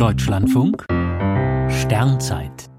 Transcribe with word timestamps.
Deutschlandfunk 0.00 0.86
Sternzeit 1.68 2.70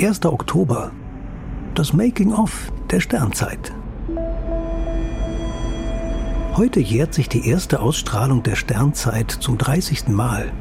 1. 0.00 0.24
Oktober. 0.26 0.92
Das 1.74 1.92
Making-of 1.92 2.70
der 2.88 3.00
Sternzeit. 3.00 3.72
Heute 6.54 6.78
jährt 6.78 7.14
sich 7.14 7.28
die 7.28 7.48
erste 7.48 7.80
Ausstrahlung 7.80 8.44
der 8.44 8.54
Sternzeit 8.54 9.32
zum 9.32 9.58
30. 9.58 10.06
Mal. 10.06 10.52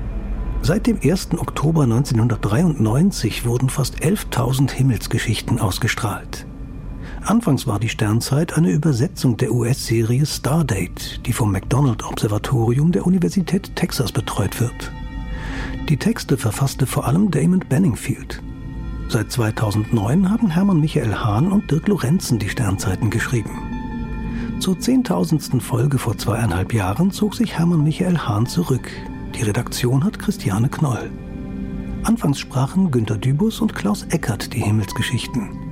Seit 0.64 0.88
dem 0.88 0.98
1. 1.04 1.38
Oktober 1.38 1.84
1993 1.84 3.46
wurden 3.46 3.70
fast 3.70 4.00
11.000 4.00 4.72
Himmelsgeschichten 4.72 5.60
ausgestrahlt. 5.60 6.48
Anfangs 7.26 7.66
war 7.66 7.80
die 7.80 7.90
Sternzeit 7.90 8.56
eine 8.56 8.70
Übersetzung 8.70 9.36
der 9.36 9.52
US-Serie 9.52 10.28
Stardate, 10.28 11.20
die 11.26 11.34
vom 11.34 11.52
McDonald 11.52 12.06
Observatorium 12.06 12.92
der 12.92 13.08
Universität 13.08 13.76
Texas 13.76 14.12
betreut 14.12 14.62
wird. 14.62 14.92
Die 15.90 15.98
Texte 15.98 16.38
verfasste 16.38 16.86
vor 16.86 17.08
allem 17.08 17.32
Damon 17.32 17.62
Benningfield. 17.68 18.44
Seit 19.10 19.32
2009 19.32 20.30
haben 20.30 20.52
Hermann 20.52 20.80
Michael 20.80 21.16
Hahn 21.16 21.52
und 21.52 21.72
Dirk 21.72 21.88
Lorenzen 21.88 22.38
die 22.38 22.50
Sternzeiten 22.50 23.10
geschrieben. 23.10 23.58
Zur 24.60 24.80
zehntausendsten 24.80 25.62
Folge 25.62 25.98
vor 25.98 26.20
zweieinhalb 26.20 26.76
Jahren 26.76 27.10
zog 27.10 27.34
sich 27.34 27.58
Hermann 27.58 27.84
Michael 27.84 28.20
Hahn 28.20 28.46
zurück. 28.46 28.88
Die 29.34 29.42
Redaktion 29.42 30.04
hat 30.04 30.20
Christiane 30.20 30.70
Knoll. 30.70 31.10
Anfangs 32.04 32.38
sprachen 32.38 32.92
Günter 32.92 33.18
Dübus 33.18 33.62
und 33.62 33.74
Klaus 33.74 34.04
Eckert 34.10 34.54
die 34.54 34.62
Himmelsgeschichten. 34.62 35.65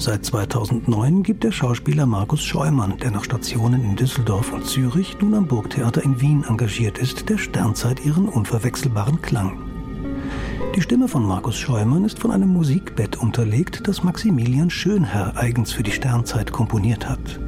Seit 0.00 0.24
2009 0.24 1.24
gibt 1.24 1.42
der 1.42 1.50
Schauspieler 1.50 2.06
Markus 2.06 2.44
Scheumann, 2.44 2.98
der 2.98 3.10
nach 3.10 3.24
Stationen 3.24 3.82
in 3.82 3.96
Düsseldorf 3.96 4.52
und 4.52 4.64
Zürich 4.64 5.16
nun 5.20 5.34
am 5.34 5.48
Burgtheater 5.48 6.04
in 6.04 6.20
Wien 6.20 6.44
engagiert 6.44 6.98
ist, 6.98 7.28
der 7.28 7.36
Sternzeit 7.36 8.06
ihren 8.06 8.28
unverwechselbaren 8.28 9.20
Klang. 9.22 9.58
Die 10.76 10.82
Stimme 10.82 11.08
von 11.08 11.26
Markus 11.26 11.56
Scheumann 11.56 12.04
ist 12.04 12.20
von 12.20 12.30
einem 12.30 12.52
Musikbett 12.52 13.16
unterlegt, 13.16 13.88
das 13.88 14.04
Maximilian 14.04 14.70
Schönherr 14.70 15.36
eigens 15.36 15.72
für 15.72 15.82
die 15.82 15.90
Sternzeit 15.90 16.52
komponiert 16.52 17.08
hat. 17.08 17.40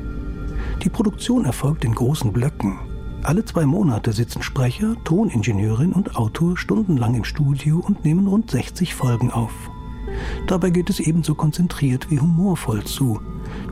Die 0.83 0.91
Produktion 0.91 1.45
erfolgt 1.45 1.85
in 1.85 1.95
großen 1.95 2.33
Blöcken. 2.33 2.81
Alle 3.23 3.45
zwei 3.45 3.65
Monate 3.65 4.13
sitzen 4.13 4.43
Sprecher, 4.43 4.97
Toningenieurin 5.05 5.93
und 5.93 6.17
Autor 6.17 6.59
stundenlang 6.59 7.15
im 7.15 7.23
Studio 7.23 7.79
und 7.79 8.05
nehmen 8.05 8.27
rund 8.27 8.51
60 8.51 8.97
Folgen 8.97 9.31
auf. 9.31 9.53
Dabei 10.47 10.71
geht 10.71 10.91
es 10.91 11.01
ebenso 11.01 11.35
konzentriert 11.35 12.11
wie 12.11 12.21
humorvoll 12.21 12.85
zu. 12.85 13.21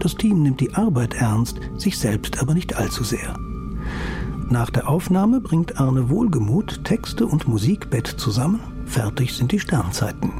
Das 0.00 0.14
Team 0.14 0.42
nimmt 0.42 0.60
die 0.60 0.74
Arbeit 0.74 1.14
ernst, 1.14 1.60
sich 1.76 1.98
selbst 1.98 2.40
aber 2.40 2.54
nicht 2.54 2.76
allzu 2.76 3.04
sehr. 3.04 3.34
Nach 4.50 4.70
der 4.70 4.88
Aufnahme 4.88 5.40
bringt 5.40 5.78
Arne 5.78 6.08
Wohlgemuth 6.08 6.82
Texte 6.84 7.26
und 7.26 7.48
Musikbett 7.48 8.06
zusammen. 8.06 8.60
Fertig 8.86 9.34
sind 9.34 9.52
die 9.52 9.60
Sternzeiten. 9.60 10.32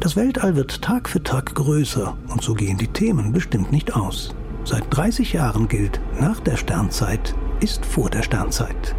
Das 0.00 0.16
Weltall 0.16 0.56
wird 0.56 0.82
Tag 0.82 1.08
für 1.08 1.22
Tag 1.22 1.54
größer 1.54 2.16
und 2.28 2.42
so 2.42 2.54
gehen 2.54 2.78
die 2.78 2.88
Themen 2.88 3.32
bestimmt 3.32 3.72
nicht 3.72 3.94
aus. 3.94 4.34
Seit 4.64 4.84
30 4.90 5.34
Jahren 5.34 5.68
gilt, 5.68 6.00
nach 6.18 6.40
der 6.40 6.56
Sternzeit 6.56 7.34
ist 7.60 7.84
vor 7.84 8.08
der 8.08 8.22
Sternzeit. 8.22 8.94